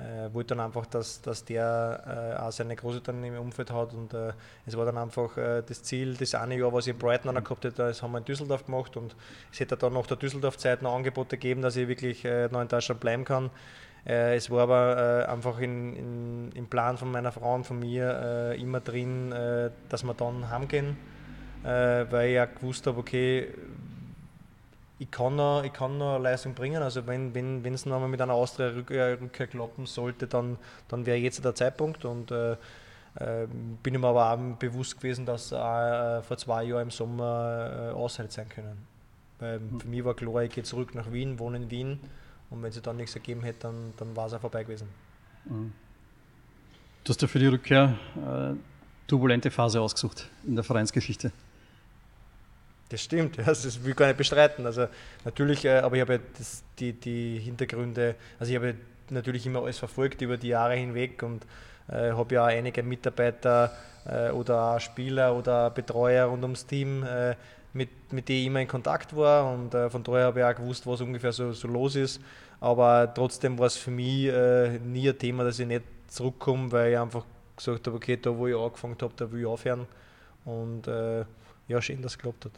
[0.00, 3.92] äh, äh, wollte dann einfach, dass, dass der äh, auch seine Großeltern im Umfeld hat
[3.94, 4.32] und äh,
[4.66, 7.44] es war dann einfach äh, das Ziel, das eine Jahr, was ich in Brighton noch
[7.44, 9.14] gehabt hätte, das haben wir in Düsseldorf gemacht und
[9.52, 12.68] es hätte dann nach der Düsseldorf-Zeit noch Angebote gegeben, dass ich wirklich äh, noch in
[12.68, 13.50] Deutschland bleiben kann.
[14.06, 18.54] Äh, es war aber einfach in, in, im Plan von meiner Frau und von mir
[18.58, 19.30] immer drin,
[19.88, 20.96] dass wir dann heimgehen,
[21.62, 23.48] weil ich ja gewusst habe, okay,
[25.00, 26.82] ich kann noch, ich kann noch Leistung bringen.
[26.82, 30.58] Also wenn wenn wenn, es nochmal mit einer Austria-Rückkehr klappen sollte, dann,
[30.88, 32.04] dann wäre jetzt der Zeitpunkt.
[32.04, 32.52] Und äh,
[33.14, 33.46] äh,
[33.82, 38.30] bin mir aber auch bewusst gewesen, dass äh, vor zwei Jahren im Sommer äh, aushält
[38.30, 38.86] sein können.
[39.38, 39.80] Weil mhm.
[39.80, 42.00] für mich war klar, ich gehe zurück nach Wien, wohne in Wien
[42.50, 44.88] und wenn sie dann nichts ergeben hätte, dann, dann war es auch vorbei gewesen.
[45.46, 45.72] Mhm.
[47.02, 48.54] Du hast ja für die Rückkehr äh,
[49.08, 51.32] turbulente Phase ausgesucht in der Vereinsgeschichte.
[52.90, 54.66] Das stimmt, das will ich gar nicht bestreiten.
[54.66, 54.86] Also
[55.24, 58.74] natürlich, äh, aber ich habe das, die, die Hintergründe, also ich habe
[59.08, 61.46] natürlich immer alles verfolgt über die Jahre hinweg und
[61.88, 63.72] äh, habe ja auch einige Mitarbeiter
[64.06, 67.34] äh, oder Spieler oder Betreuer rund ums Team, äh,
[67.72, 70.54] mit, mit denen ich immer in Kontakt war und äh, von daher habe ich auch
[70.56, 72.20] gewusst, was ungefähr so, so los ist.
[72.60, 76.92] Aber trotzdem war es für mich äh, nie ein Thema, dass ich nicht zurückkomme, weil
[76.92, 77.24] ich einfach
[77.56, 79.86] gesagt habe, okay, da wo ich angefangen habe, da will ich aufhören.
[80.44, 80.86] Und
[81.68, 82.52] ja, schön, dass es geklappt hat.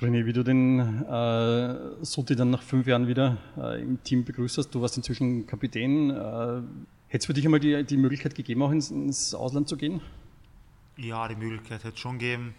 [0.00, 4.58] René, wie du den äh, Suti dann nach fünf Jahren wieder äh, im Team begrüßt
[4.58, 6.10] hast, du warst inzwischen Kapitän.
[6.10, 6.62] Äh,
[7.08, 10.00] Hätte es für dich einmal die, die Möglichkeit gegeben, auch ins, ins Ausland zu gehen?
[10.96, 12.54] Ja, die Möglichkeit hätte es schon gegeben.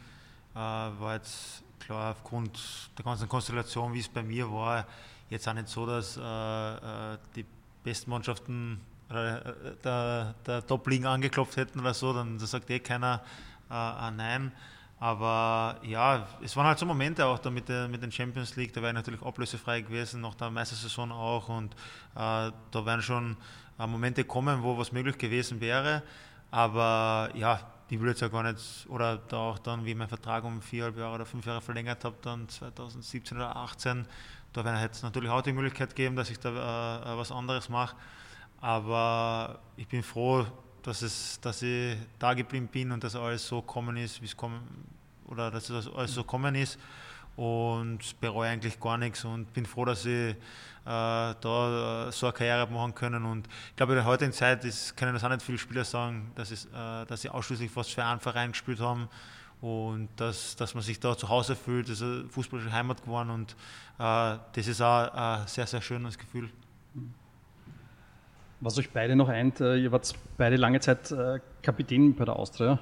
[0.54, 2.60] Äh, war jetzt klar aufgrund
[2.98, 4.86] der ganzen Konstellation, wie es bei mir war,
[5.30, 7.46] jetzt auch nicht so, dass äh, äh die
[7.84, 9.38] besten Mannschaften äh,
[9.84, 13.24] der, der Top-Ligen angeklopft hätten oder so, dann sagt eh keiner
[13.70, 14.52] äh, Nein.
[15.00, 18.74] Aber ja, es waren halt so Momente auch da mit der, mit den Champions League,
[18.74, 21.48] da wäre ich natürlich ablösefrei gewesen, nach der Meistersaison auch.
[21.48, 21.78] Und äh,
[22.16, 23.38] da werden schon
[23.80, 26.04] äh, Momente kommen, wo was möglich gewesen wäre.
[26.52, 30.10] Aber ja, die will jetzt ja gar nicht, oder da auch dann, wie ich meinen
[30.10, 34.06] Vertrag um viereinhalb Jahre oder fünf Jahre verlängert habe, dann 2017 oder 2018,
[34.52, 37.96] da wäre jetzt natürlich auch die Möglichkeit geben, dass ich da äh, was anderes mache.
[38.62, 40.46] Aber ich bin froh,
[40.84, 44.36] dass, es, dass ich da geblieben bin und dass alles so kommen ist, wie es
[44.36, 44.62] kommen,
[45.28, 46.78] oder dass das alles so kommen ist.
[47.36, 50.36] Und bereue eigentlich gar nichts und bin froh, dass ich äh,
[50.86, 53.24] da äh, so eine Karriere machen können.
[53.24, 56.32] Und ich glaube in der heutigen Zeit ist, können das auch nicht viele Spieler sagen,
[56.36, 59.08] dass, es, äh, dass sie ausschließlich fast für einen Verein gespielt haben.
[59.62, 63.30] Und dass, dass man sich da zu Hause fühlt, das ist eine fußballische Heimat geworden.
[63.30, 63.52] Und
[64.00, 66.50] äh, das ist auch ein sehr, sehr schönes Gefühl.
[68.62, 72.36] Was euch beide noch eint, äh, ihr wart beide lange Zeit äh, Kapitän bei der
[72.36, 72.80] Austria.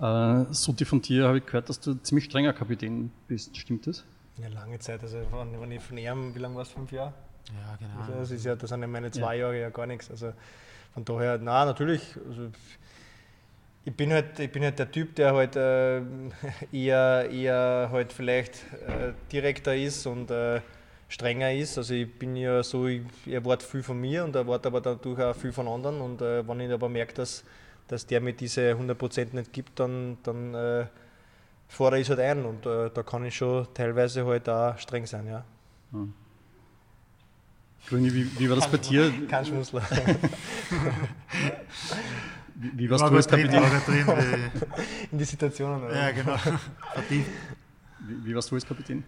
[0.00, 3.56] Äh, Suti, von dir habe ich gehört, dass du ziemlich strenger Kapitän bist.
[3.56, 4.04] Stimmt das?
[4.36, 5.02] Ja, lange Zeit.
[5.02, 6.68] Also, wenn ich von ihm, wie lange war es?
[6.68, 7.12] Fünf Jahre?
[7.48, 8.00] Ja, genau.
[8.00, 9.46] Also das, ist ja, das sind ja meine zwei ja.
[9.46, 10.10] Jahre ja gar nichts.
[10.10, 10.32] Also
[10.94, 12.16] von daher, na natürlich.
[12.28, 12.50] Also,
[13.84, 16.02] ich bin halt, ich bin halt der Typ, der halt äh,
[16.72, 20.60] eher, eher halt vielleicht äh, direkter ist und äh,
[21.08, 21.78] strenger ist.
[21.78, 25.34] Also ich bin ja so, ich erwarte viel von mir und erwarte aber dadurch auch
[25.34, 26.00] viel von anderen.
[26.00, 27.44] Und äh, wenn ich aber merke, dass,
[27.88, 30.86] dass der mir diese 100% nicht gibt, dann, dann äh,
[31.66, 32.44] fordere ich es halt ein.
[32.44, 35.44] Und äh, da kann ich schon teilweise halt auch streng sein, ja.
[35.92, 36.12] Hm.
[37.88, 39.10] Grüni, wie, wie war das bei dir?
[39.28, 39.80] Kein Schmussler.
[42.54, 43.62] wie, wie warst du als Kapitän?
[43.86, 44.06] Drin,
[45.10, 45.84] In die Situationen.
[45.84, 45.96] Oder?
[45.96, 46.36] Ja, genau.
[47.08, 47.24] wie,
[48.24, 49.04] wie warst du als Kapitän?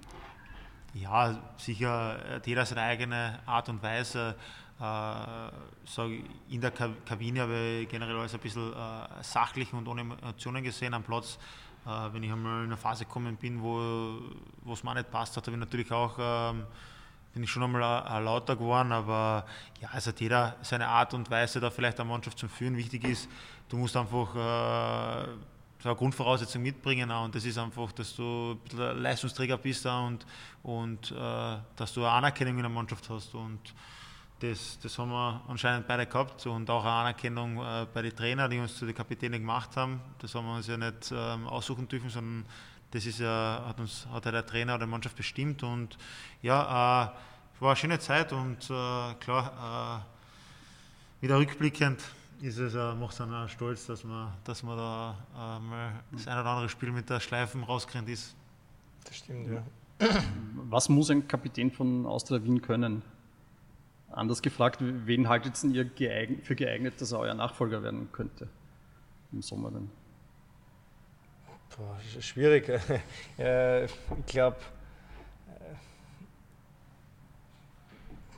[0.95, 4.35] Ja, sicher hat jeder seine eigene Art und Weise.
[4.81, 10.65] Äh, in der Kabine habe ich generell alles ein bisschen äh, sachlich und ohne Emotionen
[10.65, 11.39] gesehen am Platz.
[11.87, 14.19] Äh, wenn ich einmal in eine Phase gekommen bin, wo
[14.73, 16.65] es mir nicht passt hat, habe ich natürlich auch ähm,
[17.33, 19.45] bin ich schon einmal äh, lauter geworden, aber
[19.81, 23.05] ja, es hat jeder seine Art und Weise, da vielleicht eine Mannschaft zum Führen wichtig
[23.05, 23.29] ist.
[23.69, 25.29] Du musst einfach äh,
[25.83, 30.27] so eine Grundvoraussetzung mitbringen und das ist einfach, dass du ein Leistungsträger bist und,
[30.63, 33.35] und äh, dass du eine Anerkennung in der Mannschaft hast.
[33.35, 33.61] Und
[34.41, 36.45] das, das haben wir anscheinend beide gehabt.
[36.47, 40.01] Und auch eine Anerkennung äh, bei den Trainern, die uns zu den Kapitänen gemacht haben.
[40.19, 42.45] Das haben wir uns ja nicht ähm, aussuchen dürfen, sondern
[42.91, 45.63] das ist ja, hat uns hat der Trainer oder die Mannschaft bestimmt.
[45.63, 45.97] Und
[46.43, 50.05] ja, äh, war eine schöne Zeit und äh, klar,
[51.23, 52.03] äh, wieder rückblickend
[52.43, 56.27] ist es, äh, macht es einen stolz, dass man, dass man da äh, mal das
[56.27, 58.35] ein oder andere Spiel mit der Schleifen rausgerannt ist.
[59.05, 59.63] Das stimmt, ja.
[60.55, 63.03] Was muss ein Kapitän von Austria Wien können?
[64.11, 68.49] Anders gefragt, wen haltet ihr geeignet, für geeignet, dass er euer Nachfolger werden könnte
[69.31, 69.91] im Sommer dann?
[71.77, 72.69] Boah, schwierig.
[73.37, 74.57] ich glaube,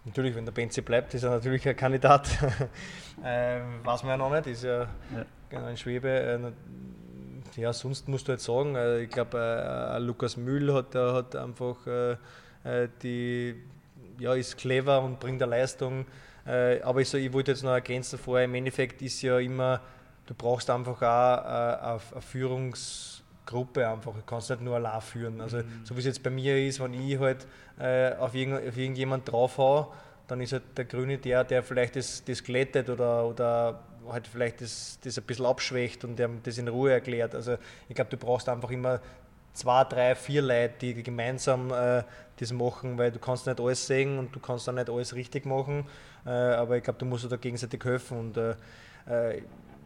[0.04, 2.28] natürlich, wenn der Benzi bleibt, ist er natürlich ein Kandidat.
[3.24, 4.88] ähm, weiß man ja noch nicht, ist ja,
[5.50, 5.66] ja.
[5.66, 6.08] ein Schwebe.
[6.08, 11.36] Äh, ja, sonst musst du jetzt sagen, äh, ich glaube, äh, Lukas Mühl hat, hat
[11.36, 11.76] einfach
[13.02, 13.56] die,
[14.20, 16.06] ja, ist clever und bringt eine Leistung.
[16.44, 19.80] aber ich, so, ich wollte jetzt noch ergänzen vorher, im Endeffekt ist ja immer,
[20.26, 23.21] du brauchst einfach auch eine Führungs-
[23.52, 24.14] Gruppe einfach.
[24.14, 25.40] Du kannst nicht nur allein führen.
[25.40, 25.84] Also, mhm.
[25.84, 27.46] so wie es jetzt bei mir ist, wenn ich halt
[27.78, 29.88] äh, auf, irgend, auf irgendjemand draufhaue,
[30.26, 34.60] dann ist halt der Grüne der, der vielleicht das, das glättet oder, oder halt vielleicht
[34.60, 37.34] das, das ein bisschen abschwächt und der das in Ruhe erklärt.
[37.34, 37.56] Also,
[37.88, 39.00] ich glaube, du brauchst einfach immer
[39.52, 42.02] zwei, drei, vier Leute, die gemeinsam äh,
[42.36, 45.46] das machen, weil du kannst nicht alles sehen und du kannst auch nicht alles richtig
[45.46, 45.86] machen.
[46.24, 48.54] Äh, aber ich glaube, du musst da gegenseitig helfen und äh,
[49.06, 49.42] äh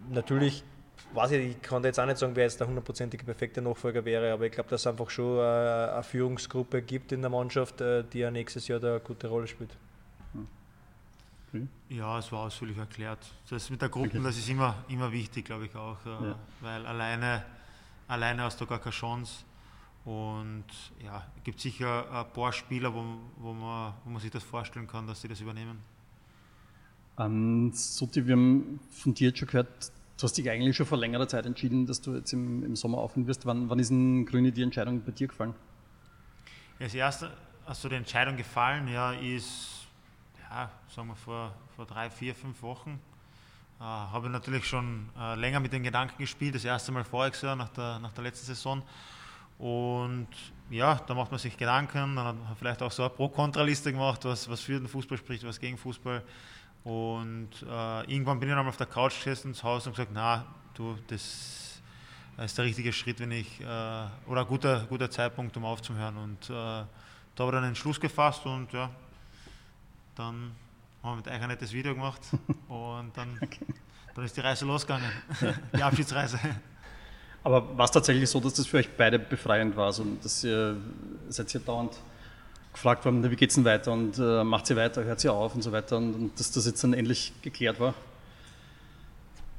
[0.08, 0.62] natürlich
[1.14, 4.32] weiß ich, ich kann jetzt auch nicht sagen, wer jetzt der hundertprozentige perfekte Nachfolger wäre,
[4.32, 8.04] aber ich glaube, dass es einfach schon eine, eine Führungsgruppe gibt in der Mannschaft, äh,
[8.04, 9.76] die ja nächstes Jahr da eine gute Rolle spielt.
[11.52, 11.68] Hm.
[11.88, 13.18] Ja, es war ausführlich erklärt.
[13.48, 16.38] Das mit der Gruppe, das ist immer, immer wichtig, glaube ich auch, äh, ja.
[16.60, 17.44] weil alleine,
[18.08, 19.44] alleine hast du gar keine Chance.
[20.04, 20.64] Und
[21.04, 23.04] ja, es gibt sicher ein paar Spieler, wo,
[23.38, 25.78] wo, man, wo man sich das vorstellen kann, dass sie das übernehmen.
[27.18, 30.96] Ähm, Sutti, wir haben von dir jetzt schon gehört, Du hast dich eigentlich schon vor
[30.96, 33.44] längerer Zeit entschieden, dass du jetzt im, im Sommer aufhören wirst.
[33.44, 35.54] Wann, wann ist denn Grüne die Entscheidung bei dir gefallen?
[36.78, 37.28] Ja, als erstes,
[37.66, 39.86] also die Entscheidung gefallen, ja, ist,
[40.48, 42.98] ja, sagen wir vor, vor drei, vier, fünf Wochen.
[43.78, 47.54] Äh, habe natürlich schon äh, länger mit den Gedanken gespielt, das erste Mal voriges Jahr,
[47.54, 48.82] nach der, nach der letzten Saison.
[49.58, 50.28] Und
[50.70, 54.24] ja, da macht man sich Gedanken, dann hat man vielleicht auch so eine Pro-Kontra-Liste gemacht,
[54.24, 56.22] was, was für den Fußball spricht, was gegen Fußball.
[56.86, 60.46] Und äh, irgendwann bin ich dann auf der Couch gesessen zu Hause und gesagt, na,
[60.74, 61.80] du, das
[62.38, 66.16] ist der richtige Schritt, wenn ich, äh, oder ein guter, guter Zeitpunkt, um aufzuhören.
[66.16, 66.86] Und äh, da
[67.40, 68.88] habe ich dann einen Schluss gefasst und ja,
[70.14, 70.52] dann
[71.02, 72.20] haben wir mit euch ein nettes Video gemacht
[72.68, 73.66] und dann, okay.
[74.14, 75.10] dann ist die Reise losgegangen,
[75.76, 76.38] die Abschiedsreise.
[77.42, 79.86] Aber war es tatsächlich so, dass das für euch beide befreiend war?
[79.86, 80.76] Also, dass ihr
[81.30, 81.98] seid ihr dauernd
[82.76, 85.54] gefragt worden, wie geht es denn weiter und äh, macht sie weiter, hört sie auf
[85.54, 87.94] und so weiter und, und dass das jetzt dann endlich geklärt war?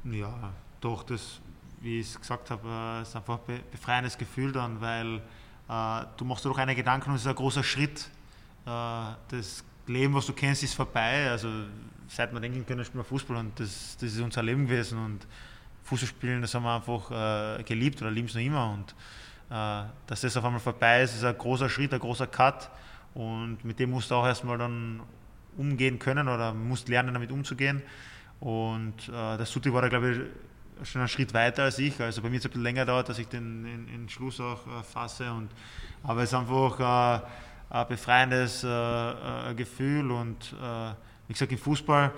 [0.04, 1.40] Ja, doch, das,
[1.80, 5.16] wie ich es gesagt habe, äh, ist einfach ein befreiendes Gefühl dann, weil
[5.68, 8.08] äh, du machst dir doch eine Gedanken und es ist ein großer Schritt.
[8.64, 8.68] Äh,
[9.30, 11.28] das Leben, was du kennst, ist vorbei.
[11.28, 11.48] Also
[12.06, 15.26] seit wir denken können, spielen wir Fußball und das, das ist unser Leben gewesen und
[15.82, 18.94] Fußball spielen, das haben wir einfach äh, geliebt oder lieben es noch immer und
[19.50, 22.70] äh, dass das auf einmal vorbei ist, ist ein großer Schritt, ein großer Cut
[23.18, 25.00] und mit dem musst du auch erstmal dann
[25.56, 27.82] umgehen können oder musst lernen, damit umzugehen.
[28.38, 32.00] Und äh, der Suti war da, glaube ich, schon einen Schritt weiter als ich.
[32.00, 34.38] Also bei mir ist es ein bisschen länger dauert, dass ich den, den, den Schluss
[34.38, 35.32] auch äh, fasse.
[35.32, 35.50] Und,
[36.04, 40.54] aber es ist einfach äh, ein befreiendes äh, Gefühl und
[41.26, 42.12] wie gesagt, im Fußball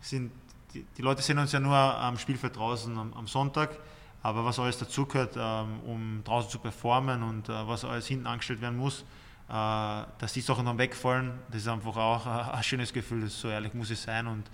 [0.00, 0.30] sind
[0.72, 3.76] die, die, Leute sehen uns ja nur am Spielfeld draußen am, am Sonntag,
[4.22, 8.78] aber was alles dazugehört, ähm, um draußen zu performen und was alles hinten angestellt werden
[8.78, 9.04] muss,
[9.50, 13.90] dass die Sachen dann wegfallen, das ist einfach auch ein schönes Gefühl, so ehrlich muss
[13.90, 14.44] es sein und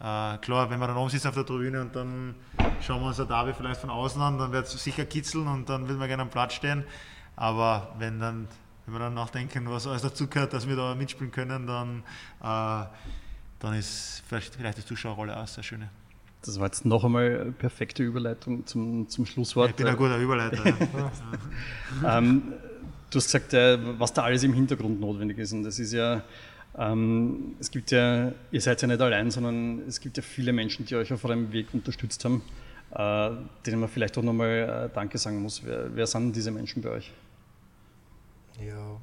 [0.00, 2.34] äh, klar, wenn wir dann oben sitzen auf der Tribüne und dann
[2.80, 5.68] schauen wir uns ein Derby vielleicht von außen an, dann wird es sicher kitzeln und
[5.68, 6.84] dann will man gerne am Platz stehen.
[7.36, 8.48] Aber wenn, dann,
[8.86, 12.02] wenn wir dann nachdenken, was alles dazugehört, dass wir da mitspielen können, dann,
[12.42, 12.86] äh,
[13.60, 15.88] dann ist vielleicht, vielleicht die Zuschauerrolle auch sehr schön.
[16.42, 19.70] Das war jetzt noch einmal eine perfekte Überleitung zum, zum Schlusswort.
[19.70, 20.66] Ich bin ein guter Überleiter.
[20.66, 22.18] ja.
[22.18, 22.52] ähm,
[23.14, 25.52] du hast gesagt, äh, was da alles im Hintergrund notwendig ist.
[25.52, 26.22] Und das ist ja
[26.76, 30.84] ähm, es gibt ja, ihr seid ja nicht allein, sondern es gibt ja viele Menschen,
[30.84, 32.42] die euch auf eurem Weg unterstützt haben,
[32.92, 33.30] äh,
[33.64, 35.62] denen man vielleicht auch nochmal äh, Danke sagen muss.
[35.64, 37.12] Wer, wer, sind diese Menschen bei euch?
[38.60, 38.98] Ja,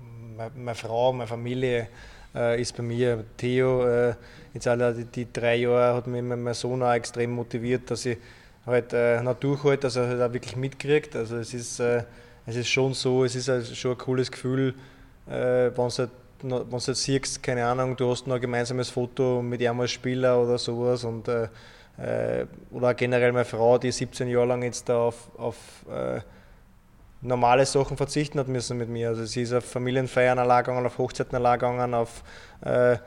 [0.55, 1.87] meine, Frau, meine Familie
[2.35, 3.23] äh, ist bei mir.
[3.37, 4.15] Theo, äh,
[4.53, 8.17] jetzt alle die, die, drei Jahre hat mich mein Sohn auch extrem motiviert, dass ich
[8.65, 11.15] halt äh, noch durchhalte, dass er halt auch wirklich mitkriegt.
[11.15, 11.81] Also es ist,
[12.45, 14.73] es ist schon so, es ist halt schon ein cooles Gefühl,
[15.27, 16.09] äh, wenn es halt
[16.43, 20.41] wenn du jetzt siehst, keine Ahnung, du hast noch ein gemeinsames Foto mit als Spieler
[20.41, 21.47] oder sowas und äh,
[21.97, 25.55] äh oder generell meine Frau, die 17 Jahre lang jetzt da auf, auf
[25.89, 26.21] äh,
[27.21, 29.09] normale Sachen verzichten hat müssen mit mir.
[29.09, 32.23] Also sie ist auf Familienfeiern gegangen, auf Hochzeiten gegangen, auf
[32.61, 32.97] äh,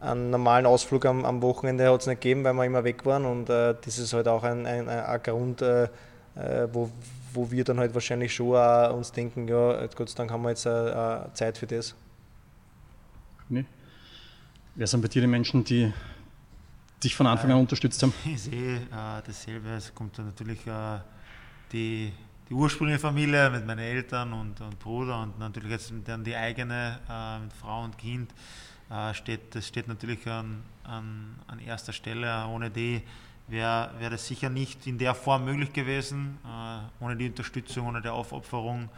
[0.00, 3.24] einen normalen Ausflug am, am Wochenende hat es nicht gegeben, weil wir immer weg waren
[3.24, 6.90] und äh, das ist halt auch ein, ein, ein Grund, äh, äh, wo,
[7.34, 10.50] wo wir dann halt wahrscheinlich schon auch uns denken, ja, Gott sei Dank haben wir
[10.50, 11.94] jetzt Zeit für das.
[13.48, 13.64] Nee.
[14.74, 15.92] Wer sind bei dir die Menschen, die
[17.02, 18.12] dich von Anfang an unterstützt haben?
[18.24, 19.68] Ich sehe äh, dasselbe.
[19.70, 20.98] Es kommt natürlich äh,
[21.70, 22.12] die,
[22.48, 26.98] die ursprüngliche Familie mit meinen Eltern und, und Bruder und natürlich jetzt dann die eigene
[27.08, 28.32] äh, mit Frau und Kind.
[28.90, 32.46] Äh, steht, das steht natürlich an, an, an erster Stelle.
[32.46, 33.02] Ohne die
[33.46, 38.00] wäre wär das sicher nicht in der Form möglich gewesen, äh, ohne die Unterstützung, ohne
[38.00, 38.88] die Aufopferung.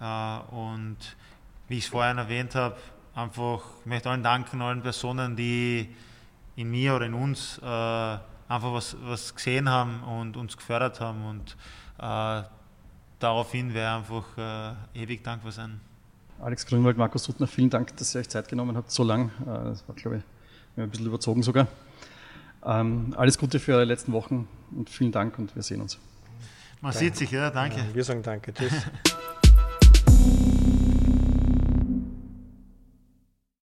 [0.00, 0.96] Äh, und
[1.68, 2.76] wie ich es vorhin erwähnt habe,
[3.14, 5.94] einfach, ich möchte allen danken, allen Personen, die
[6.56, 11.24] in mir oder in uns äh, einfach was, was gesehen haben und uns gefördert haben
[11.24, 11.56] und
[11.98, 12.42] äh,
[13.18, 14.24] daraufhin wäre einfach
[14.94, 15.80] äh, ewig dankbar sein.
[16.40, 19.30] Alex Grünwald, Markus Suttner, vielen Dank, dass ihr euch Zeit genommen habt, so lang.
[19.42, 20.22] Äh, das war, glaube ich,
[20.82, 21.66] ein bisschen überzogen sogar.
[22.64, 25.98] Ähm, alles Gute für eure letzten Wochen und vielen Dank und wir sehen uns.
[26.80, 26.98] Man danke.
[26.98, 27.78] sieht sich, ja, danke.
[27.78, 28.72] Ja, wir sagen danke, tschüss.